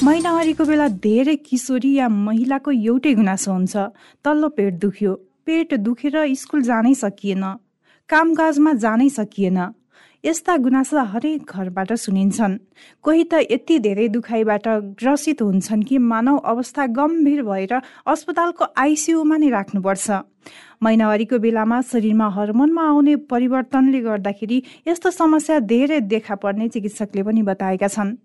[0.00, 3.76] महिनावारीको बेला धेरै किशोरी या महिलाको एउटै गुनासो हुन्छ।
[4.24, 5.12] तल्लो पेट दुख्यो।
[5.44, 7.44] पेट दुखेर स्कुल जानै सकिएन।
[8.08, 9.58] कामकाजमा जानै सकिएन।
[10.24, 12.56] यस्ता गुनासा हरेक घरबाट सुनिन्छन्।
[13.04, 17.72] कोही त यति धेरै दुखाइबाट ग्रसित हुन्छन् कि मानव अवस्था गम्भीर भएर
[18.08, 20.06] अस्पतालको आइसियुमा नै राख्नुपर्छ।
[20.82, 27.88] महिनावारीको बेलामा शरीरमा हर्मोनमा आउने परिवर्तनले गर्दाखेरि यस्तो समस्या धेरै देखा पर्ने चिकित्सकले पनि बताएका
[27.88, 28.16] छन्।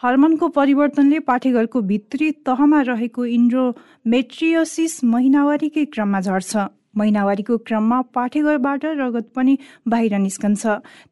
[0.00, 9.56] हर्मोनको परिवर्तनले पाठेघरको भित्री तहमा रहेको इन्ड्रोमेट्रियोसिस महिनावारीकै क्रममा झर्छ। महिनावारीको क्रममा पाठेघरबाट रगत पनि
[9.88, 10.66] बाहिर निस्कन्छ।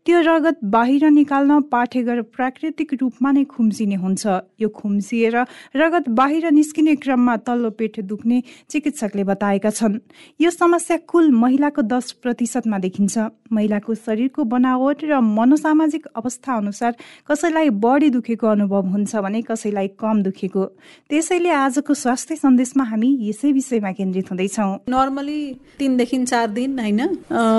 [0.06, 4.26] त्यो रगत बाहिर निकाल्न पाठेघर प्राकृतिक रूपमा नै खुम्सिने हुन्छ।
[4.58, 5.36] यो खुम्सिएर
[5.76, 10.00] रगत बाहिर निस्किने क्रममा तल्लो पेट दुख्ने चिकित्सकले बताएका छन्।
[10.40, 13.18] यो समस्या कुल महिलाको दस प्रतिशतमा देखिन्छ।
[13.52, 16.92] महिलाको शरीरको बनावट र मनोसामाजिक अवस्था अनुसार
[17.30, 20.64] कसैलाई बढी दुखेको अनुभव हुन्छ भने कसैलाई कम दुखेको।
[21.10, 25.40] त्यसैले आजको स्वास्थ्य सन्देशमा हामी यसै विषयमा केन्द्रित हुँदैछौँ। नर्मली
[25.78, 27.00] तिनदेखि चार दिन होइन?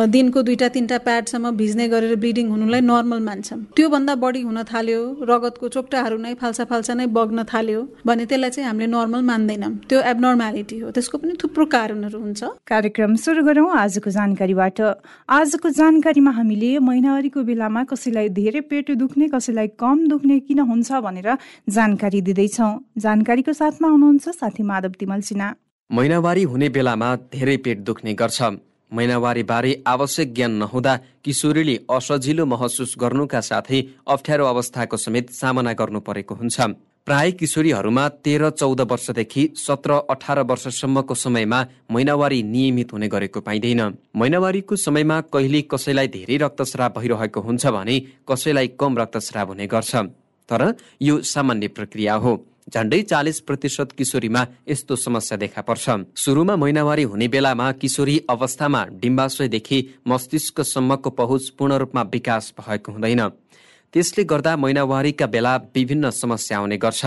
[0.10, 5.68] दिनको दुईटा तिनवटा प्याडसम्म भिज्ने गरेर ब्लिडिङ हुनुलाई नर्मल मान्छौँ। त्योभन्दा बढी हुन थाल्यो रगतको
[5.70, 10.78] चोक्टाहरू नै फाल्सा फाल्सा नै बग्न थाल्यो भने त्यसलाई चाहिँ हामीले नर्मल मान्दैनौँ। त्यो एबनर्मालिटी
[10.80, 14.80] हो। त्यसको पनि थुप्रो कारणहरू हुन्छ। कार्यक्रम सुरु गरौँ आजको जानकारीबाट।
[15.30, 21.30] आजको जानकारीमा हामीले महिनावारीको बेलामा कसैलाई धेरै पेट दुख्ने कसैलाई कम दुख्ने किन हुन्छ भनेर
[21.72, 25.48] जानकारी दिँदैछौँ। जानकारीको साथमा हुनुहुन्छ साथी माधव तिमल सिन्हा।
[25.90, 28.42] महिनावारी हुने बेलामा धेरै पेट दुख्ने गर्छ।
[28.92, 36.00] महिनावारी बारे आवश्यक ज्ञान नहुँदा किशोरीले असजिलो महसुस गर्नुका साथै अप्ठ्यारो अवस्थाको समेत सामना गर्नु
[36.02, 36.58] परेको हुन्छ।
[37.10, 43.82] प्राय किशोरीहरूमा तेह्र चौध वर्षदेखि सत्र अठार वर्षसम्मको समयमा महिनावारी नियमित हुने गरेको पाइँदैन।
[44.16, 48.00] महिनावारीको समयमा कहिले कसैलाई धेरै रक्तस्राव भइरहेको हुन्छ भने
[48.30, 49.96] कसैलाई कम रक्तस्राव हुने गर्छ।
[50.50, 52.38] तर यो सामान्य प्रक्रिया हो।
[52.70, 59.86] झण्डै चालिस प्रतिशत किशोरीमा यस्तो समस्या देखा पर्छ। सुरुमा महिनावारी हुने बेलामा किशोरी अवस्थामा डिम्बाशयदेखि
[60.08, 63.30] मस्तिष्कसम्मको पहुँच पूर्ण रूपमा विकास भएको हुँदैन।
[63.94, 67.06] त्यसले गर्दा महिनावारीका बेला विभिन्न समस्या आउने गर्छ।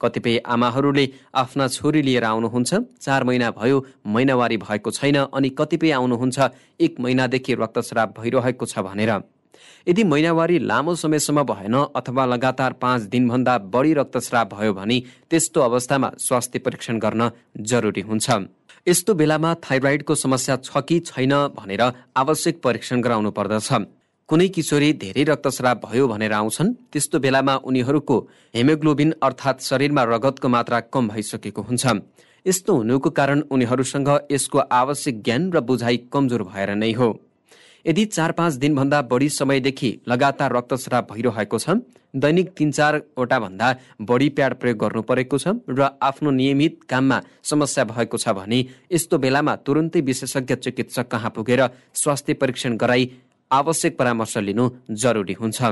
[0.00, 6.38] कतिपय आमाहरूले आफ्ना छोरी लिएर आउनुहुन्छ चार महिना भयो महिनावारी भएको छैन अनि कतिपय आउनुहुन्छ
[6.80, 9.12] एक महिनादेखि रक्तस्राव भइरहेको छ भनेर।
[9.86, 16.10] यदि महिनावारी लामो समयसम्म भएन अथवा लगातार पाँच दिनभन्दा बढी रक्तस्राव भयो भने त्यस्तो अवस्थामा
[16.18, 17.30] स्वास्थ्य परीक्षण गर्न
[17.62, 18.30] जरुरी हुन्छ।
[18.86, 21.82] यस्तो बेलामा थाइरोइडको समस्या छ कि छैन भनेर
[22.16, 23.72] आवश्यक परीक्षण गराउनु पर्दछ।
[24.28, 28.16] कुनै किशोरी धेरै रक्तस्राव भयो भनेर आउँछन् त्यस्तो बेलामा उनीहरूको
[28.54, 31.84] हेमोग्लोबिन अर्थात् शरीरमा रगतको मात्रा कम भइसकेको हुन्छ।
[32.46, 37.08] यस्तो हुनुको कारण उनीहरूसँग यसको आवश्यक ज्ञान र बुझाइ कमजोर भएर नै हो।
[37.84, 41.76] यदि चार पाँच दिनभन्दा बढी समयदेखि लगातार रक्तस्राव भइरहेको छ
[42.16, 43.68] दैनिक तिन चारवटा भन्दा
[44.08, 49.18] बढी प्याड प्रयोग गर्नु परेको छ र आफ्नो नियमित काममा समस्या भएको छ भने यस्तो
[49.18, 53.10] बेलामा तुरुन्तै विशेषज्ञ चिकित्सक कहाँ पुगेर स्वास्थ्य परीक्षण गराई
[53.54, 54.68] आवश्यक परामर्श लिनु
[55.02, 55.62] जरुरी हुन्छ।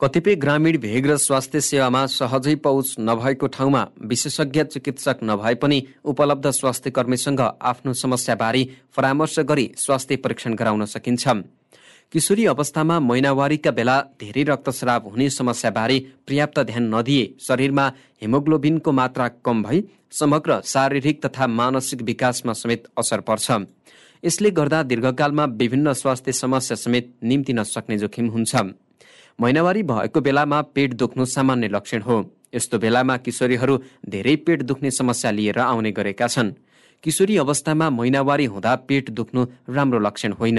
[0.00, 6.50] कतिपय ग्रामीण भेग र स्वास्थ्य सेवामा सहजै पहुँच नभएको ठाउँमा विशेषज्ञ चिकित्सक नभए पनि उपलब्ध
[6.52, 8.62] स्वास्थ्य कर्मीसँग आफ्नो समस्याबारे
[8.96, 11.28] परामर्श गरी स्वास्थ्य परीक्षण गराउन सकिन्छ।
[12.12, 15.98] किशोरी अवस्थामा महिनावारीका बेला धेरै रक्तस्राव हुने समस्याबारे
[16.28, 17.86] पर्याप्त ध्यान नदिए शरीरमा
[18.22, 19.82] हेमोग्लोबिनको मात्रा कम भई
[20.12, 23.50] समग्र शारीरिक तथा मानसिक विकासमा समेत असर पर्छ।
[24.26, 28.54] यसले गर्दा दीर्घकालमा विभिन्न स्वास्थ्य समस्या समेत निम्तिन सक्ने जोखिम हुन्छ।
[29.38, 32.16] महिनावारी भएको बेलामा पेट दुख्नु सामान्य लक्षण हो।
[32.54, 33.78] यस्तो बेलामा किशोरीहरू
[34.08, 36.50] धेरै पेट दुख्ने समस्या लिएर आउने गरेका छन्।
[37.04, 40.58] किशोरी अवस्थामा महिनावारी हुँदा पेट दुख्नु राम्रो लक्षण होइन।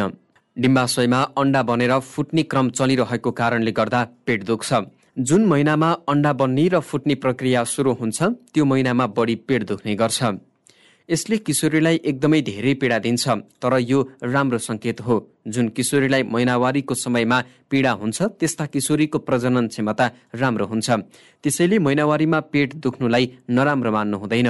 [0.57, 4.73] डिम्बाशयमा अन्डा बनेर फुट्ने क्रम चलिरहेको कारणले गर्दा पेट दुख्छ।
[5.19, 10.23] जुन महिनामा अन्डा बन्ने र फुट्ने प्रक्रिया सुरु हुन्छ त्यो महिनामा बढी पेट दुख्ने गर्छ।
[11.09, 13.23] यसले किशोरीलाई एकदमै धेरै पीडा दिन्छ
[13.63, 15.15] तर यो राम्रो सङ्केत हो।
[15.47, 17.37] जुन किशोरीलाई महिनावारीको समयमा
[17.71, 20.05] पीडा हुन्छ त्यस्ता किशोरीको प्रजनन क्षमता
[20.35, 20.87] राम्रो हुन्छ।
[21.43, 24.49] त्यसैले महिनावारीमा पेट दुख्नुलाई नराम्रो मान्नु हुँदैन।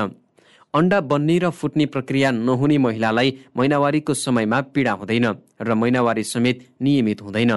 [0.74, 5.26] अन्डा बन्ने र फुट्ने प्रक्रिया नहुने महिलालाई महिनावारीको समयमा पीडा हुँदैन
[5.62, 7.54] र महिनावारी समेत नियमित हुँदैन।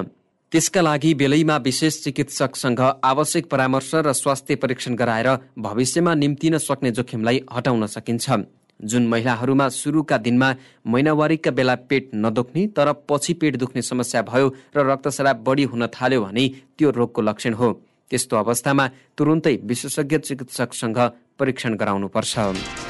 [0.52, 7.40] त्यसका लागि बेलैमा विशेष चिकित्सकसँग आवश्यक परामर्श र स्वास्थ्य परीक्षण गराएर भविष्यमा निम्तिन सक्ने जोखिमलाई
[7.48, 10.54] हटाउन सकिन्छ। जुन महिलाहरूमा सुरुका दिनमा
[10.86, 16.20] महिनावारीका बेला पेट नदुख्ने तर पछि पेट दुख्ने समस्या भयो र रक्तस्राव बढी हुन थाल्यो
[16.24, 16.48] भने
[16.78, 17.72] त्यो रोगको लक्षण हो।
[18.10, 18.86] त्यस्तो अवस्थामा
[19.18, 20.98] तुरुन्तै विशेषज्ञ चिकित्सकसँग
[21.38, 22.89] परीक्षण गराउनुपर्छ।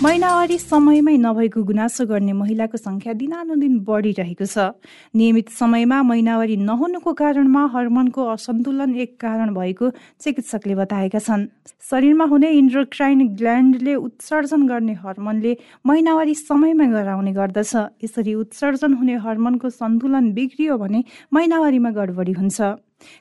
[0.00, 4.72] महिनावारी समयमै नभएको गुनासो गर्ने महिलाको सङ्ख्या दिनानुदिन बढिरहेको छ।
[5.12, 9.90] नियमित समयमा महिनावारी नहुनुको कारणमा हर्मोनको असन्तुलन एक कारण भएको
[10.24, 11.44] चिकित्सकले बताएका छन्।
[11.84, 15.52] शरीरमा हुने इन्ड्रोक्राइन ग्ल्यान्डले उत्सर्जन गर्ने हर्मोनले
[15.84, 22.58] महिनावारी समयमा गराउने गर्दछ। यसरी उत्सर्जन हुने हर्मोनको सन्तुलन बिग्रियो भने महिनावारीमा गडबडी हुन्छ।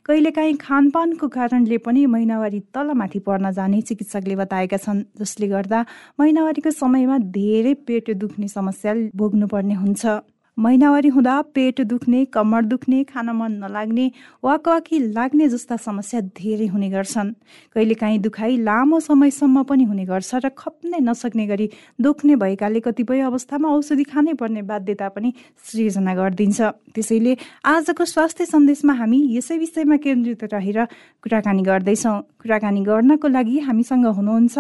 [0.05, 5.85] कहिलेकाहीँ खानपानको कारणले पनि महिनावारी तलमाथि पर्न जाने चिकित्सकले बताएका छन् जसले गर्दा
[6.19, 10.05] महिनावारीको समयमा धेरै पेट दुख्ने समस्या भोग्नुपर्ने हुन्छ।
[10.59, 14.11] महिनावारी हुँदा पेट दुख्ने कम्मर दुख्ने खान मन नलाग्ने
[14.44, 17.31] वाकवाकी लाग्ने जस्ता समस्या धेरै हुने गर्छन्।
[17.75, 23.69] कहिलेकाहीँ दुखाइ लामो समयसम्म पनि हुने गर्छ र खप्नै नसक्ने गरी दुख्ने भएकाले कतिपय अवस्थामा
[23.71, 25.33] औषधि खानै पर्ने बाध्यता पनि
[25.63, 26.59] सृजना गरिदिन्छ।
[26.91, 30.79] त्यसैले आजको स्वास्थ्य सन्देशमा हामी यसै विषयमा केन्द्रित रहेर
[31.23, 34.56] कुराकानी गर्दैछौँ। कुराकानी गर्नको लागि हामीसँग हुनुहुन्छ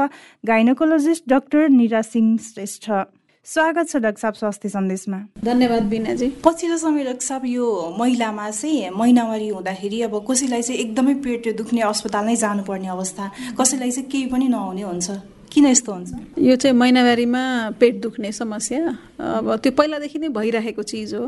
[0.47, 3.18] गाइनोकोलोजिस्ट डाक्टर निरा सिंह श्रेष्ठ।
[3.49, 7.65] स्वागत छ डाक्टर साहब स्वास्थ्य सन्देशमा। धन्यवाद बिनाजी पछिल्लो समय डाक्टर साहब यो
[7.99, 13.91] महिलामा चाहिँ महिनावारी हुँदाखेरि अब कसैलाई चाहिँ एकदमै पेट दुख्ने अस्पताल नै जानुपर्ने अवस्था कसैलाई
[13.91, 15.09] चाहिँ केही पनि नहुने हुन्छ।
[15.49, 16.37] किन यस्तो हुन्छ?
[16.37, 17.41] यो चाहिँ महिनावारीमा
[17.79, 18.85] पेट दुख्ने समस्या।
[19.17, 21.25] अब त्यो पहिलादेखि नै भइरहेको चिज हो।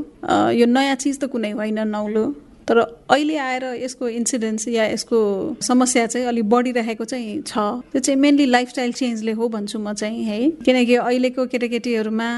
[0.53, 2.25] यो नयाँ चिज त कुनै होइन नौलो।
[2.67, 5.19] तर अहिले आएर यसको इन्सिडेन्स या यसको
[5.61, 7.57] समस्या चाहिँ अलिक बढिरहेको चाहिँ छ।
[7.91, 12.29] त्यो चाहिँ मेनली लाइफस्टाइल चेन्जले हो भन्छु म चाहिँ है। किनकि अहिलेको केटाकेटीहरूमा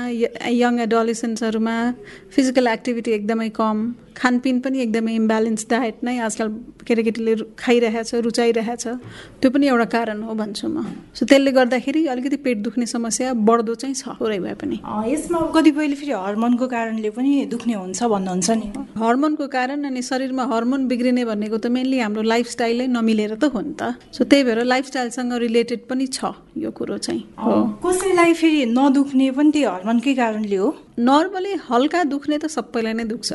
[0.50, 1.76] यङ एडोलेसेन्ट्सहरूमा
[2.36, 3.78] फिजिकल एक्टिभिटी एकदमै कम।
[4.18, 6.48] खानपिन पनि एकदमै इम्ब्यालेन्स डायट नै आजकल
[6.88, 8.84] केटाकेटीले खाइरहेछ रुचाइरहेछ।
[9.42, 13.74] त्यो पनि एउटा कारण हो भन्छु म। सो त्यसले गर्दाखेरि अलिकति पेट दुख्ने समस्या बढ्दो
[13.76, 14.78] चाहिँ छ। थोरै भए पनि।
[15.12, 18.68] यसमा कतिपयले फेरि हर्मोनको कारणले पनि दुख्ने हुन्छ भन्नुहुन्छ नि।
[19.02, 23.74] हर्मोनको कारण अनि शरीरमा हर्मोन बिग्रिने भनेको त मेनली हाम्रो लाइफस्टाइलै नमिलेर त हो नि
[23.80, 27.24] त। सो त्यही भएर लाइफस्टाइलसँग रिलेटेड पनि छ यो कुरो चाहिँ।
[27.84, 30.70] कसैलाई फेरि नदुख्ने पनि त्यही हर्मोनकै कारणले हो?
[31.00, 33.32] नर्मली हल्का दुख्ने त सबैलाई नै दुख्छ।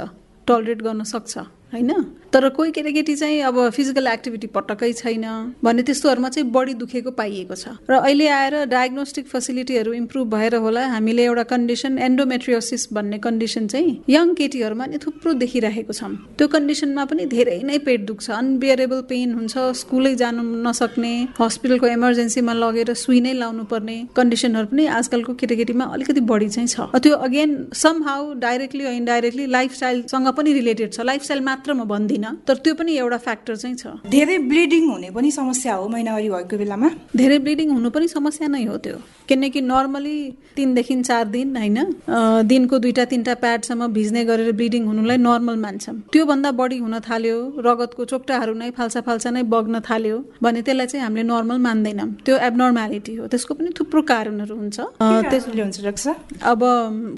[0.49, 1.39] टलरेट गर्न सक्छ।
[1.73, 1.93] होइन?
[2.33, 5.25] तर कोही केटाकेटी चाहिँ अब फिजिकल एक्टिभिटी पटक्कै छैन
[5.65, 10.87] भने त्यस्तोहरूमा चाहिँ बढी दुखेको पाइएको छ। र अहिले आएर डायग्नोस्टिक फेसिलिटीहरू इम्प्रुभ भएर होला
[10.87, 17.05] हामीले एउटा कन्डिसन एन्डोमेट्रियोसिस भन्ने कन्डिसन चाहिँ यङ केटीहरूमा नि थुप्रो देखिरहेको छौँ। त्यो कन्डिसनमा
[17.05, 23.21] पनि धेरै नै पेट दुख्छ अनबियरेबल पेन हुन्छ स्कुलै जानु नसक्ने हस्पिटलको इमर्जेन्सीमा लगेर सुई
[23.21, 28.33] नै लाउनु पर्ने कन्डिसनहरू पनि आजकलको केटाकेटीमा अलिकति बढी चाहिँ छ। त्यो again somehow
[28.45, 33.57] directly indirectly लाइफस्टाइलसँग पनि रिलेटेड छ। लाइफस्टाइल मात्र म भन्दिनँ तर त्यो पनि एउटा फ्याक्टर
[33.59, 36.89] चाहिँ छ। धेरै ब्लिडिङ हुने पनि समस्या हो महिनावारी भएको बेलामा।
[37.19, 38.97] धेरै ब्लिडिङ हुनु पनि समस्या नै हो त्यो।
[39.27, 40.19] किनकि नर्मली
[40.57, 41.79] तिनदेखि चार दिन होइन?
[42.47, 47.37] दिनको दुईवटा तिनवटा प्याडसम्म भिज्ने गरेर ब्लिडिङ हुनुलाई नर्मल मान्छौँ। त्योभन्दा बढी हुन थाल्यो
[47.67, 52.35] रगतको चोक्टाहरू नै फाल्सा फाल्सा नै बग्न थाल्यो भने त्यसलाई चाहिँ हामीले नर्मल मान्दैनौँ। त्यो
[52.49, 56.07] एबनर्मालिटी हो। त्यसको पनि थुप्रो कारणहरू हुन्छ। त्यसले हुन्छ
[56.47, 56.61] अब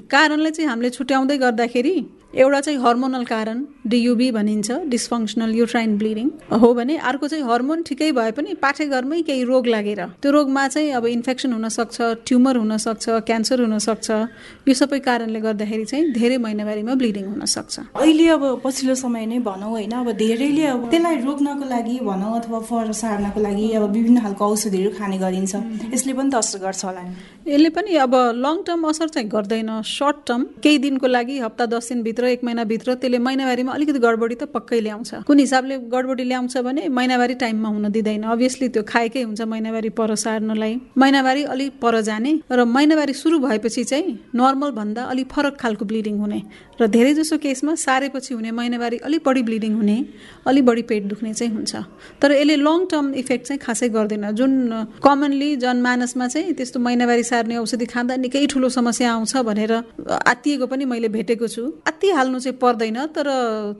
[0.09, 1.95] कारणलाई चाहिँ हामीले छुट्याउँदै गर्दाखेरि
[2.33, 6.27] एउटा चाहिँ हर्मोनल कारण डियुबी भनिन्छ डिसफङ्सनल युट्राइन ब्लिडिङ
[6.61, 10.91] हो भने अर्को चाहिँ हर्मोन ठिकै भए पनि पाठेघरमै केही रोग लागेर त्यो रोगमा चाहिँ
[10.99, 14.09] अब इन्फेक्सन हुनसक्छ ट्युमर हुनसक्छ क्यान्सर हुनसक्छ
[14.67, 19.69] यो सबै कारणले गर्दाखेरि चाहिँ धेरै महिनावारीमा ब्लिडिङ हुनसक्छ। अहिले अब पछिल्लो समय नै भनौँ
[19.71, 24.45] होइन अब धेरैले अब त्यसलाई रोक्नको लागि भनौँ अथवा फर सार्नको लागि अब विभिन्न खालको
[24.45, 25.53] औषधिहरू खाने गरिन्छ
[25.93, 27.03] यसले पनि त असर गर्छ होला
[27.47, 29.69] यसले पनि अब लङ टर्म असर चाहिँ गर्दैन.
[29.83, 34.35] सर्ट टर्म केही दिनको लागि हप्ता दस दिनभित्र भित्र एक महिनाभित्र त्यसले महिनावारीमा अलिकति गडबडी
[34.35, 39.21] त पक्कै ल्याउँछ। कुन हिसाबले गडबडी ल्याउँछ भने महिनावारी टाइममा हुन दिँदैन। अभियसली त्यो खाएकै
[39.23, 45.03] हुन्छ महिनावारी पर सार्नलाई। महिनावारी अलिक पर जाने र महिनावारी सुरु भएपछि चाहिँ नर्मल भन्दा
[45.03, 46.41] अलिक फरक खालको ब्लिडिङ हुने
[46.81, 49.97] र धेरै जसो केसमा सारेपछि हुने महिनावारी अलिक बढी ब्लिडिङ हुने
[50.47, 51.75] अलिक बढी पेट दुख्ने चाहिँ हुन्छ।
[52.21, 54.51] तर यसले लङ टर्म इफेक्ट चाहिँ खासै गर्दैन। जुन
[55.01, 59.73] कमनली जनमानसमा चाहिँ त्यस्तो महिनावारी सार्ने औषधि खाँदा निकै ठुलो समस्या आउँछ भनेर
[60.27, 63.27] आत्तिएको पनि मैले भेटेको छु। आत्तिहाल्नु चाहिँ पर्दैन तर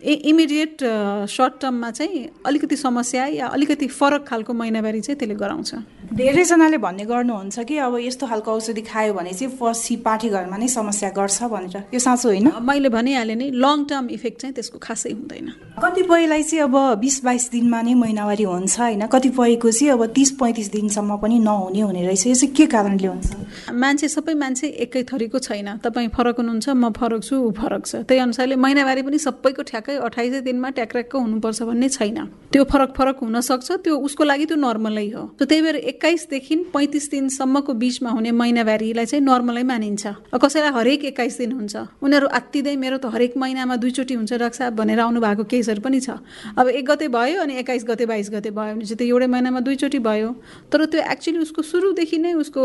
[0.01, 0.83] इमिडिएट
[1.29, 5.71] सर्ट टर्ममा चाहिँ अलिकति समस्या या अलिकति फरक खालको महिनावारी चाहिँ त्यसले गराउँछ।
[6.11, 11.09] धेरैजनाले भन्ने गर्नुहुन्छ कि अब यस्तो खालको औषधि खायो भने चाहिँ पछि पाठीघरमा नै समस्या
[11.15, 12.47] गर्छ भनेर। यो साँचो होइन?
[12.61, 15.47] मैले भनिहालेँ नि लङ टर्म इफेक्ट चाहिँ त्यसको खासै हुँदैन।
[15.79, 19.07] कतिपयलाई चाहिँ अब बिस बाइस दिनमा नै महिनावारी हुन्छ होइन?
[19.07, 23.27] कतिपयको चाहिँ अब तिस पैँतिस दिनसम्म पनि नहुने हुने रहेछ। यो चाहिँ के कारणले हुन्छ?
[23.73, 27.95] मान्छे सबै मान्छे एकै थरीको छैन। तपाईँ फरक हुनुहुन्छ म फरक छु ऊ फरक छ।
[28.07, 32.19] त्यही अनुसारले महिनावारी पनि सबैको ठ्याक्कै अठाइसै दिनमा ट्याक्राक्क हुनुपर्छ भन्ने छैन।
[32.51, 37.05] त्यो फरक फरक हुन सक्छ त्यो उसको लागि त्यो नर्मलै हो। त्यही भएर एक्काइसदेखि पैँतिस
[37.11, 40.03] दिनसम्मको बिचमा हुने महिनावारीलाई चाहिँ नर्मलै मानिन्छ।
[40.35, 41.75] कसैलाई हरेक एक्काइस दिन हुन्छ?
[42.03, 46.19] उनीहरू आत्तिँदै मेरो त हरेक महिनामा दुईचोटि हुन्छ डाक्टर भनेर आउनु भएको केसहरू पनि छ।
[46.57, 49.59] अब एक गते भयो अनि एक्काइस गते बाइस गते भयो भने चाहिँ त्यो एउटै महिनामा
[49.61, 50.29] दुईचोटि भयो।
[50.71, 52.61] तर त्यो एक्चुली उसको सुरुदेखि नै उसको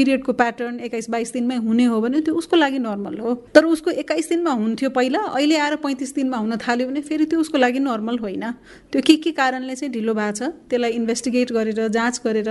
[0.00, 3.90] पिरियडको प्याटर्न एक्काइस बाइस दिनमै हुने हो भने त्यो उसको लागि नर्मल हो। तर उसको
[4.00, 7.78] एक्काइस दिनमा हुन्थ्यो पहिला अहिले आएर पैँतिस दिनमा हुन थाल्यो भने फेरि त्यो उसको लागि
[7.80, 8.44] नर्मल होइन।
[8.92, 12.50] त्यो के के कारणले चाहिँ ढिलो भएको छ त्यसलाई इन्भेस्टिगेट गरेर जाँच गरेर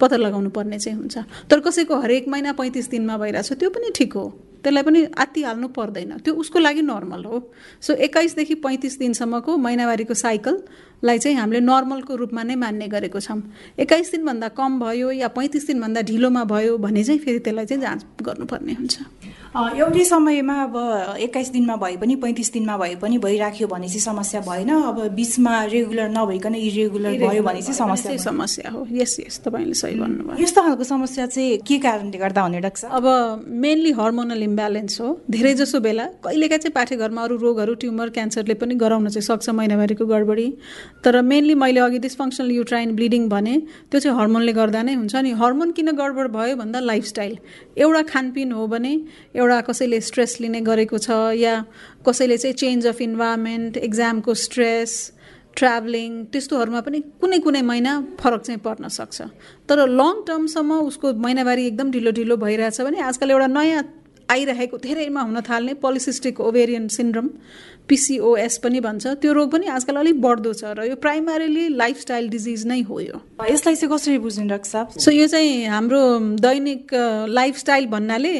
[0.00, 4.12] पत्ता लगाउनु पर्ने चाहिँ हुन्छ। तर कसैको हरेक महिना पैँतिस दिनमा भइरहेछ त्यो पनि ठिक
[4.12, 4.28] हो।
[4.60, 5.00] त्यसलाई पनि
[5.42, 7.38] हाल्नु पर्दैन। त्यो उसको लागि नर्मल हो।
[7.80, 10.14] सो एक्काइसदेखि पैँतिस दिनसम्मको महिनावारीको
[11.00, 13.40] साइकललाई चाहिँ हामीले नर्मलको रूपमा नै मान्ने गरेको छौँ।
[13.80, 18.00] एक्काइस दिनभन्दा कम भयो या पैँतिस दिनभन्दा ढिलोमा भयो भने चाहिँ फेरि त्यसलाई चाहिँ जाँच
[18.20, 18.96] गर्नुपर्ने हुन्छ।
[19.50, 20.74] एउटै समयमा अब
[21.18, 25.54] एक्काइस दिनमा भए पनि पैँतिस दिनमा भए पनि भइराख्यो भने चाहिँ समस्या भएन। अब बिचमा
[25.66, 30.62] रेगुलर नभइकन इरेगुलर भयो भने चाहिँ समस्या समस्या हो। यस यस तपाईँले सही भन्नुभयो। यस्तो
[30.62, 33.06] खालको समस्या चाहिँ के कारणले गर्दा हुने डाक्टर अब
[33.64, 38.74] मेनली हर्मोनल इम्ब्यालेन्स हो। धेरै जसो बेला कहिलेका चाहिँ पाठेघरमा अरू रोगहरू ट्युमर क्यान्सरले पनि
[38.78, 40.46] गराउन चाहिँ सक्छ महिनावारीको गडबडी।
[41.04, 43.56] तर मेनली मैले अघि डिसफङ्सनल युट्राइन ब्लिडिङ भने
[43.90, 47.36] त्यो चाहिँ हर्मोनले गर्दा नै हुन्छ। नि हर्मोन किन गडबड भयो भन्दा लाइफस्टाइल
[47.82, 48.94] एउटा खानपिन हो भने
[49.40, 51.54] एउटा कसैले स्ट्रेस लिने गरेको छ या
[52.08, 54.98] कसैले चाहिँ चेन्ज अफ इन्भाइरोमेन्ट एक्जामको स्ट्रेस
[55.56, 59.18] ट्राभलिङ त्यस्तोहरूमा पनि कुनै कुनै महिना फरक चाहिँ पर्न सक्छ।
[59.68, 63.82] तर लङ टर्मसम्म उसको महिनावारी एकदम ढिलो ढिलो भइरहेछ भने आजकल एउटा नयाँ
[64.30, 67.28] आइरहेको धेरैमा हुन थाल्ने पोलिसिस्टिक ओभेरियन सिन्ड्रम
[67.88, 72.66] पिसिओएस पनि भन्छ। त्यो रोग पनि आजकल अलिक बढ्दो छ र यो प्राइमरीली लाइफस्टाइल डिजिज
[72.66, 73.16] नै हो यो।
[73.50, 76.02] यसलाई चाहिँ कसरी बुझ्नु डाक्टर सो यो चाहिँ हाम्रो
[76.46, 76.94] दैनिक
[77.28, 78.36] लाइफस्टाइल भन्नाले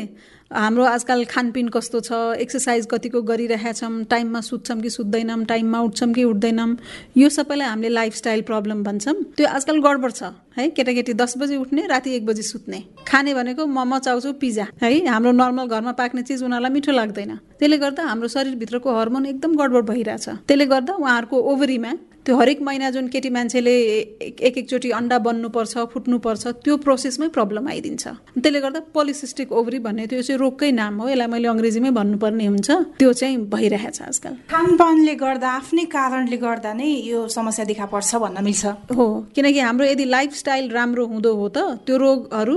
[0.50, 2.12] हाम्रो आजकल खानपिन कस्तो छ?
[2.42, 4.02] एक्सर्साइज कतिको गरिरहेछौँ?
[4.11, 5.45] टाइममा सुत्छौँ कि सुत्दैनौँ?
[5.47, 6.76] टाइममा उठ्छौँ कि उठ्दैनौँ?
[7.16, 10.23] यो सबैलाई हामीले लाइफस्टाइल प्रब्लम भन्छौँ। त्यो आजकल गडबड छ
[10.59, 10.69] है?
[10.75, 14.90] केटाकेटी दस बजी उठ्ने राति एक बजी सुत्ने। खाने भनेको मोमो चाउचाउ पिज्जा है?
[15.07, 19.87] हाम्रो नर्मल घरमा पाक्ने चिज उनीहरूलाई मिठो लाग्दैन। त्यसले गर्दा हाम्रो शरीरभित्रको हर्मोन एकदम गडबड
[19.87, 21.92] भइरहेछ। त्यसले गर्दा उहाँहरूको ओभरीमा
[22.25, 23.75] त्यो हरेक महिना जुन केटी मान्छेले
[24.21, 28.05] एक एकचोटि अन्डा बन्नुपर्छ फुट्नुपर्छ त्यो प्रोसेसमै प्रब्लम आइदिन्छ।
[28.37, 32.71] त्यसले गर्दा पोलिसिस्टिक ओभरी भन्ने त्यो चाहिँ रोगकै नाम हो। यसलाई मैले अङ्ग्रेजीमै भन्नुपर्ने हुन्छ।
[33.00, 38.45] त्यो चाहिँ भइरहेछ आजकल। खानपानले गर्दा आफ्नै कारणले गर्दा नै यो समस्या देखा पर्छ भन्न
[38.45, 41.59] मिल्छ। हो। किनकि हाम्रो यदि लाइफस्टाइल राम्रो हुँदो हो त
[41.89, 42.57] त्यो रोगहरू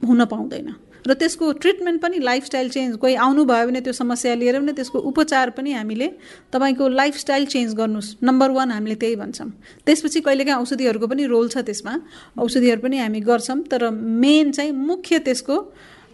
[0.00, 0.68] हुन पाउँदैन।
[1.06, 5.50] र त्यसको ट्रिटमेन्ट पनि लाइफस्टाइल चेन्ज कोही आउनुभयो भने त्यो समस्या लिएर भने त्यसको उपचार
[5.56, 6.08] पनि हामीले
[6.52, 9.50] तपाईँको लाइफस्टाइल चेन्ज गर्नुहोस् नम्बर वान हामीले त्यही भन्छौँ।
[9.86, 11.94] त्यसपछि कहिलेकाहीँ औषधिहरूको पनि रोल छ त्यसमा।
[12.38, 15.56] औषधिहरू पनि हामी गर्छौँ तर मेन चाहिँ मुख्य त्यसको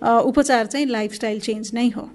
[0.03, 2.09] उपचार चाहिँ लाइफस्टाइल चेन्ज नै हो।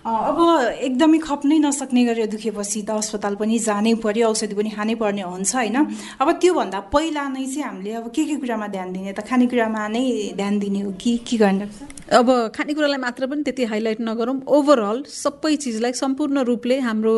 [0.00, 0.38] अब
[0.80, 5.54] एकदमै खप्नै नसक्ने गरेर दुखेपछि त अस्पताल पनि जानै पर्यो औषधि पनि खानै पर्ने हुन्छ
[5.54, 5.76] होइन?
[6.16, 10.04] अब त्योभन्दा पहिला नै चाहिँ हामीले अब के के कुरामा ध्यान दिने त खानेकुरामा नै
[10.40, 11.68] ध्यान दिने हो कि के गर्ने?
[12.16, 17.16] अब खानेकुरालाई मात्र पनि त्यति हाइलाइट नगरौँ। ओभरअल सबै चिजलाई सम्पूर्ण रूपले हाम्रो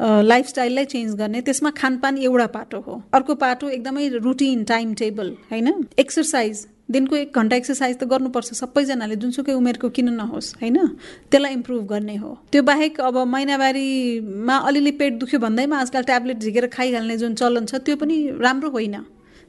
[0.00, 5.68] लाइफस्टाइललाई चेन्ज गर्ने त्यसमा खानपान एउटा पाटो हो। अर्को पाटो एकदमै रुटिन टाइम टेबल होइन?
[5.98, 10.78] एक्सर्साइज दिनको एक घन्टा एक्सर्साइज त गर्नुपर्छ। सबैजनाले जुनसुकै उमेरको किन नहोस् होइन?
[11.30, 16.66] त्यसलाई इम्प्रुभ गर्ने हो। त्यो बाहेक अब महिनावारीमा अलिअलि पेट दुख्यो भन्दैमा आजकल ट्याब्लेट झिकेर
[16.70, 18.96] खाइहाल्ने जुन चलन छ त्यो पनि राम्रो होइन।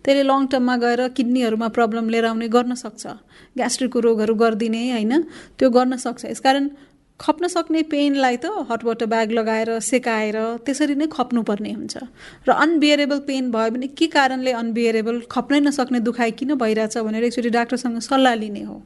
[0.06, 3.06] त्यसले लङ टर्ममा गएर किडनीहरूमा प्रब्लम लिएर आउने गर्न सक्छ।
[3.58, 5.14] ग्यास्ट्रिकको रोगहरू गरिदिने होइन?
[5.58, 6.66] त्यो गर्न सक्छ। यसकारण
[7.20, 11.98] खप्न सक्ने पेनलाई त हट वाटर ब्याग लगाएर सेकाएर त्यसरी नै खप्नुपर्ने हुन्छ।
[12.48, 17.50] र अनबियरेबल पेन भयो भने के कारणले अनबियरेबल खप्नै नसक्ने दुखाइ किन भइरहेछ भनेर एकचोटि
[17.58, 18.78] डाक्टरसँग सल्लाह लिने हो।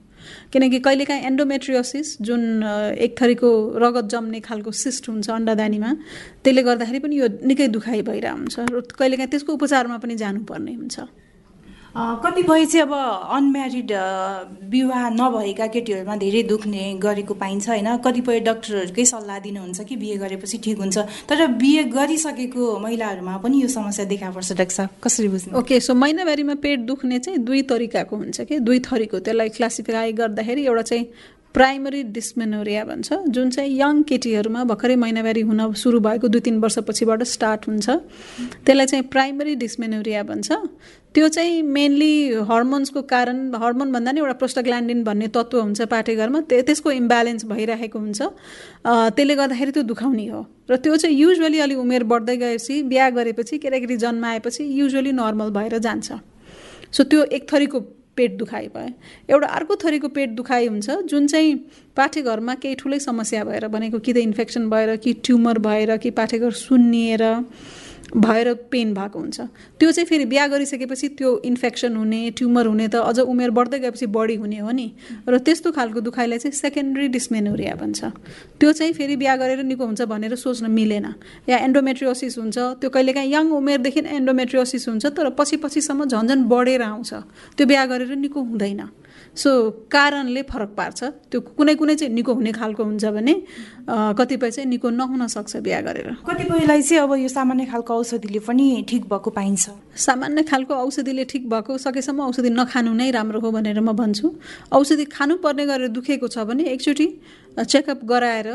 [0.53, 2.41] किनकि कहिलेकाहीँ एन्डोमेट्रियोसिस जुन
[3.03, 3.50] एक थरीको
[3.83, 5.91] रगत जम्ने खालको सिस्ट हुन्छ अन्डादानीमा
[6.43, 10.95] त्यसले गर्दाखेरि पनि यो निकै दुखाइ भइरहेको हुन्छ र कहिलेकाहीँ त्यसको उपचारमा पनि जानुपर्ने हुन्छ।
[11.95, 12.93] कतिपय चाहिँ अब
[13.36, 13.91] अनम्यारिड
[14.71, 17.89] विवाह नभएका केटीहरूमा धेरै दुख्ने गरेको पाइन्छ होइन?
[18.05, 23.67] कतिपय डक्टरहरूकै सल्लाह दिनुहुन्छ कि बिहे गरेपछि ठिक हुन्छ। तर बिहे गरिसकेको महिलाहरूमा पनि यो
[23.67, 28.41] समस्या देखा पर्छ डाक्टर कसरी बुझ्नु ओके सो महिनावारीमा पेट दुख्ने चाहिँ दुई तरिकाको हुन्छ
[28.41, 28.60] कि?
[28.60, 31.05] दुई थरीको। त्यसलाई क्लासिफाई गर्दाखेरि एउटा चाहिँ
[31.55, 37.24] प्राइमरी डिस्मेनोरिया भन्छ जुन चाहिँ यङ केटीहरूमा भर्खरै महिनावारी हुन सुरु भएको दुई तिन वर्षपछिबाट
[37.27, 37.89] स्टार्ट हुन्छ।
[38.63, 40.51] त्यसलाई चाहिँ प्राइमरी डिस्मेनोरिया भन्छ।
[41.15, 42.13] त्यो चाहिँ मेनली
[42.50, 48.22] हर्मोन्सको कारण हर्मोन भन्दा नि एउटा प्रोस्टाग्ल्यान्डिन भन्ने तत्त्व हुन्छ पाठेघरमा त्यसको इम्ब्यालेन्स भइरहेको हुन्छ।
[49.15, 50.41] त्यसले गर्दाखेरि त्यो दुखाउने हो।
[50.72, 55.77] र त्यो चाहिँ युजली अलिक उमेर बढ्दै गएपछि बिहा गरेपछि केटाकेटी जन्माएपछि युजली नर्मल भएर
[55.84, 56.12] जान्छ।
[56.96, 57.80] सो त्यो एक थरीको
[58.15, 58.96] पेट दुखाइ भयो।
[59.30, 61.56] एउटा अर्को थरीको पेट दुखाइ हुन्छ जुन चाहिँ
[61.96, 66.51] पाठेघरमा केही ठुलै समस्या भएर भनेको कि त इन्फेक्सन भएर कि ट्युमर भएर कि पाठेघर
[66.56, 67.24] सुन्निएर
[68.12, 69.39] भएर पेन भएको हुन्छ।
[69.80, 74.06] त्यो चाहिँ फेरि बिहा गरिसकेपछि त्यो इन्फेक्सन हुने ट्युमर हुने त अझ उमेर बढ्दै गएपछि
[74.06, 74.88] बढी हुने हो नि।
[75.30, 78.00] र त्यस्तो खालको दुखाइलाई चाहिँ सेकेन्डरी डिस्मेनोरिया भन्छ।
[78.60, 81.08] त्यो चाहिँ फेरि बिहा गरेर निको हुन्छ भनेर सोच्न मिलेन।
[81.50, 87.13] या एन्डोमेट्रियोसिस हुन्छ त्यो कहिलेकाहीँ यङ उमेरदेखि एन्डोमेट्रियोसिस हुन्छ तर पछि पछिसम्म झन्झन बढेर आउँछ।
[87.56, 88.82] त्यो बिहा गरेर निको हुँदैन।
[89.36, 89.50] सो
[89.91, 91.00] कारणले फरक पार्छ।
[91.32, 93.34] त्यो कुनै कुनै चाहिँ निको हुने खालको हुन्छ भने
[94.18, 98.65] कतिपय चाहिँ निको नहुन सक्छ बिहा गरेर। कतिपयलाई चाहिँ अब यो सामान्य खालको औषधिले पनि
[98.89, 103.80] ठिक भएको पाइन्छ। सामान्य खालको औषधिले ठिक भएको सकेसम्म औषधि नखानु नै राम्रो हो भनेर
[103.80, 104.27] म भन्छु।
[104.72, 107.08] औषधि खानुपर्ने गरेर दुखेको छ भने एकचोटि
[107.58, 108.48] चेकअप गराएर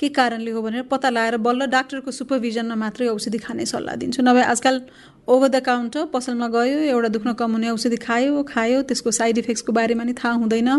[0.00, 4.42] के कारणले हो भनेर पत्ता लगाएर बल्ल डाक्टरको सुपरभिजनमा मात्रै औषधि खाने सल्लाह दिन्छु। नभए
[4.42, 4.80] आजकल
[5.28, 9.72] ओभर द काउन्टर पसलमा गयो एउटा दुख्न कम हुने औषधि खायो खायो त्यसको साइड इफेक्ट्सको
[9.72, 10.70] बारेमा नि थाहा हुँदैन।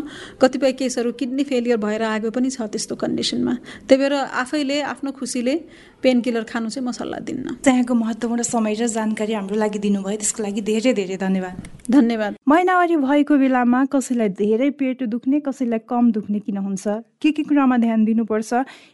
[0.42, 3.54] कतिपय केसहरू किडनी फेलियर भएर आएको पनि छ त्यस्तो कन्डिसनमा
[3.88, 5.56] त्यही भएर आफैले आफ्नो खुसीले
[6.04, 10.18] पेन किलर खानु चाहिँ म सल्लाह दिन्न। त्यहाँको महत्त्वपूर्ण समय र जानकारी हाम्रो लागि दिनुभयो।
[10.20, 11.56] त्यसको लागि धेरै धेरै धन्यवाद।
[11.88, 16.84] धन्यवाद। महिनावारी भएको बेलामा कसैलाई धेरै पेट दुख्ने कसैलाई कम दुख्ने किन हुन्छ?
[17.24, 18.52] के के कुरामा ध्यान दिनुपर्छ?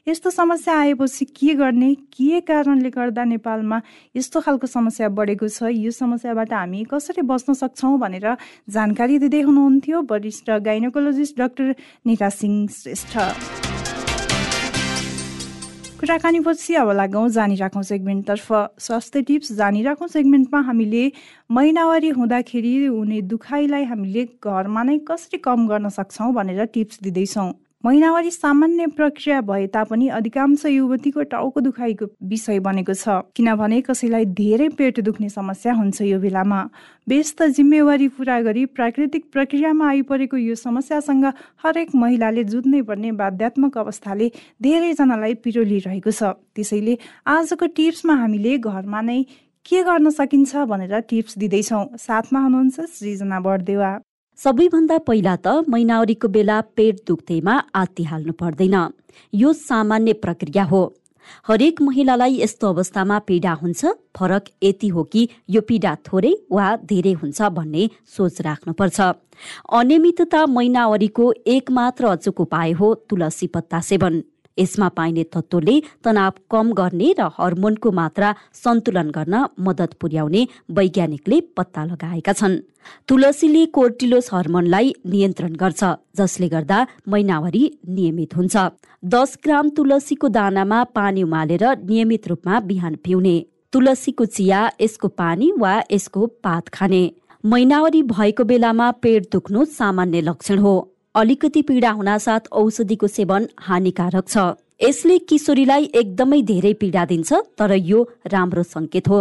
[0.07, 1.93] यस्तो समस्या आएपछि के गर्ने?
[2.13, 3.81] के कारणले गर्दा नेपालमा
[4.15, 8.35] यस्तो खालको समस्या बढेको छ। यो समस्याबाट हामी कसरी बच्न सक्छौँ भनेर
[8.67, 11.75] जानकारी दिँदै हुनुहुन्थ्यो। वरिष्ठ गाइनोकोलोजिस्ट डाक्टर
[12.07, 13.13] निता सिंह श्रेष्ठ।
[15.99, 18.47] कुराकानीपछि अब लागौँ जानिराखौँ सेगमेन्टतर्फ।
[18.79, 21.11] स्वास्थ्य टिप्स जानिराखौँ सेगमेन्टमा हामीले
[21.51, 27.51] महिनावारी हुँदाखेरि हुने दुखाइलाई हामीले घरमा नै कसरी कम गर्न सक्छौँ भनेर टिप्स दिँदैछौँ।
[27.83, 34.67] महिनावारी सामान्य प्रक्रिया भए तापनि अधिकांश युवतीको टाउको दुखाइको विषय बनेको छ। किनभने कसैलाई धेरै
[34.75, 36.59] पेट दुख्ने समस्या हुन्छ यो बेलामा।
[37.07, 41.25] व्यस्त जिम्मेवारी पुरा गरी प्राकृतिक प्रक्रियामा आइपरेको यो समस्यासँग
[41.63, 44.27] हरेक महिलाले जुझ्नै पर्ने बाध्यात्मक अवस्थाले
[44.59, 46.97] धेरैजनालाई पिरोलिरहेको छ। त्यसैले
[47.31, 49.23] आजको टिप्समा हामीले घरमा नै
[49.65, 53.91] के गर्न सकिन्छ भनेर टिप्स दिँदैछौँ। साथमा हुनुहुन्छ सृजना बढदेवा
[54.39, 57.55] सबैभन्दा पहिला त महिनावरीको बेला पेट दुख्दैमा
[58.11, 58.75] हाल्नु पर्दैन।
[59.33, 60.81] यो सामान्य प्रक्रिया हो।
[61.47, 67.13] हरेक महिलालाई यस्तो अवस्थामा पीडा हुन्छ फरक यति हो कि यो पीडा थोरै वा धेरै
[67.19, 68.99] हुन्छ भन्ने सोच राख्नुपर्छ।
[69.75, 74.23] अनियमितता महिनावरीको एक मात्र अचुक उपाय हो तुलसी पत्ता सेवन।
[74.59, 81.85] यसमा पाइने तत्त्वले तनाव कम गर्ने र हर्मोनको मात्रा सन्तुलन गर्न मद्दत पुर्याउने वैज्ञानिकले पत्ता
[81.85, 82.57] लगाएका छन्।
[83.07, 85.83] तुलसीले कोर्टिलोस हर्मोनलाई नियन्त्रण गर्छ
[86.17, 88.55] जसले गर्दा महिनावरी नियमित हुन्छ।
[89.05, 93.35] दस ग्राम तुलसीको दानामा पानी उमालेर नियमित रूपमा बिहान पिउने।
[93.73, 97.03] तुलसीको चिया यसको पानी वा यसको पात खाने।
[97.45, 100.75] महिनावरी भएको बेलामा पेट दुख्नु सामान्य लक्षण हो।
[101.15, 104.37] अलिकति पीडा हुनासाथ औषधिको सेवन हानिकारक छ।
[104.81, 109.19] यसले किशोरीलाई एकदमै धेरै पीडा दिन्छ तर यो राम्रो संकेत हो।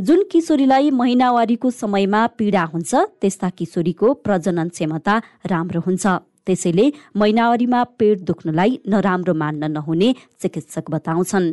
[0.00, 5.14] जुन किशोरीलाई महिनावारीको समयमा पीडा हुन्छ त्यस्ता किशोरीको प्रजनन क्षमता
[5.46, 6.06] राम्रो हुन्छ।
[6.46, 11.52] त्यसैले महिनावारीमा पेट दुख्नलाई नराम्रो मान्न नहुने चिकित्सक बताउँछन्।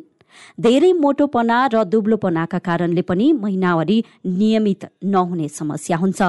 [0.60, 6.22] धेरै मोटोपना र दुब्लोपनाका कारणले पनि महिनावारी नियमित नहुने समस्या हुन्छ।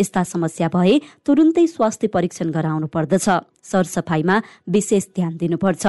[0.00, 0.94] यस्ता समस्या भए
[1.26, 3.26] तुरुन्तै स्वास्थ्य परीक्षण गराउनु पर्दछ।
[3.62, 4.36] सरसफाइमा
[4.68, 5.84] विशेष ध्यान दिनुपर्छ।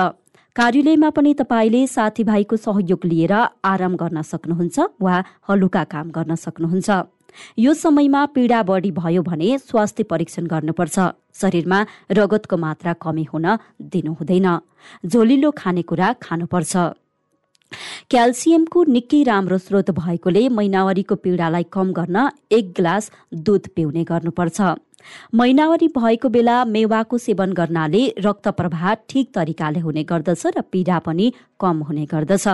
[0.56, 5.15] कार्यालयमा पनि तपाईँले साथीभाइको सहयोग लिएर आराम गर्न सक्नुहुन्छ वा
[5.47, 6.89] हलुका काम गर्न सक्नुहुन्छ।
[7.58, 11.00] यो समयमा पीडा बढी भयो भने स्वास्थ्य परीक्षण गर्नुपर्छ।
[11.32, 11.80] शरीरमा
[12.12, 13.45] रगतको मात्रा कमी हुन
[13.82, 14.47] दिनु हुँदैन
[15.08, 16.74] झोलिलो खानेकुरा खानुपर्छ।
[18.12, 23.06] क्याल्सियमको निकै राम्रो स्रोत भएकोले महिनावरीको पीडालाई कम गर्न एक ग्लास
[23.45, 24.60] दुध पिउने गर्नुपर्छ।
[25.34, 31.32] महिनावरी भएको बेला मेवाको सेवन गर्नाले रक्त प्रवाह ठिक तरिकाले हुने गर्दछ र पीडा पनि
[31.60, 32.47] कम हुने गर्दछ।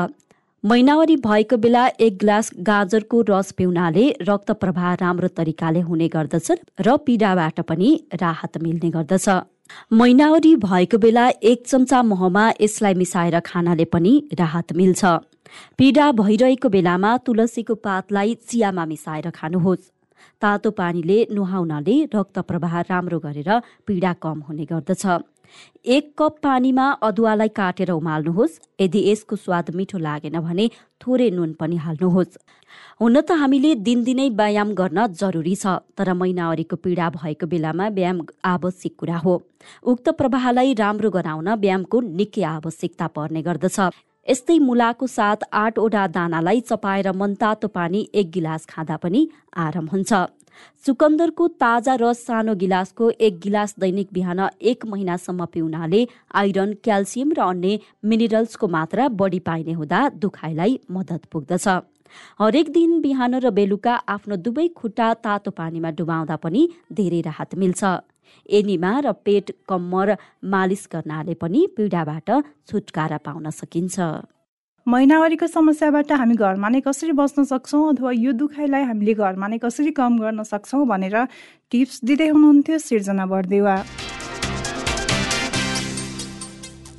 [0.64, 6.98] महिनावरी भएको बेला एक गिलास गाजरको रस पिउनाले रक्त प्रवाह राम्रो तरिकाले हुने गर्दछ र
[7.08, 7.90] पीडाबाट पनि
[8.22, 9.28] राहत मिल्ने गर्दछ।
[9.94, 15.18] महिनावरी भएको बेला एक चम्चा महमा यसलाई मिसाएर खानाले पनि राहत मिल्छ।
[15.78, 19.92] पीडा भइरहेको बेलामा तुलसीको पातलाई चियामा मिसाएर खानुहोस्।
[20.42, 23.50] तातो पानीले नुहाउनाले रक्त प्रवाह राम्रो गरेर
[23.88, 25.06] पीडा कम हुने गर्दछ।
[25.88, 30.66] एक कप पानीमा अदुवालाई काटेर उमाल्नुहोस्। यदि यसको स्वाद मिठो लागेन भने
[31.02, 32.38] थोरै नुन पनि हाल्नुहोस्।
[33.02, 38.94] हुन त हामीले दिनदिनै व्यायाम गर्न जरुरी छ तर महिनावरीको पीडा भएको बेलामा व्यायाम आवश्यक
[39.00, 39.34] कुरा हो।
[39.84, 43.80] उक्त प्रवाहलाई राम्रो गराउन व्यायामको निकै आवश्यकता पर्ने गर्दछ।
[44.28, 49.22] यस्तै मुलाको साथ आठवटा दानालाई चपाएर मनतातो पानी एक गिलास खाँदा पनि
[49.66, 50.12] आराम हुन्छ।
[50.86, 54.40] चुकन्दरको ताजा रस सानो गिलासको एक गिलास दैनिक बिहान
[54.72, 56.02] एक महिनासम्म पिउनाले
[56.42, 61.68] आइरन क्याल्सियम र अन्य मिनरल्सको मात्रा बढी पाइने हुँदा दुखाइलाई मद्दत पुग्दछ।
[62.42, 67.84] हरेक दिन बिहान र बेलुका आफ्नो दुवै खुट्टा तातो पानीमा डुबाउँदा पनि धेरै राहत मिल्छ।
[68.50, 72.30] एनिमा र पेट कम्मर मालिस गर्नाले पनि पीडाबाट
[72.70, 73.96] छुटकारा पाउन सकिन्छ।
[74.88, 79.92] महिनावारीको समस्याबाट हामी घरमा नै कसरी बस्न सक्छौँ अथवा यो दुखाइलाई हामीले घरमा नै कसरी
[79.92, 81.18] कम गर्न सक्छौँ भनेर
[81.72, 83.76] टिप्स दिँदै हुनुहुन्थ्यो सिर्जना बढदेवा।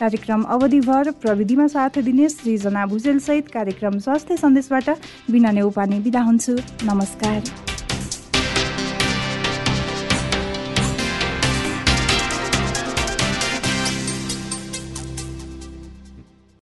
[0.00, 4.90] कार्यक्रम अवधिभर प्रविधिमा साथ दिने सृजना भुजेलसहित कार्यक्रम स्वास्थ्य सन्देशबाट
[5.30, 6.52] बिना नेउपाने बिदा हुन्छु।
[6.84, 7.73] नमस्कार।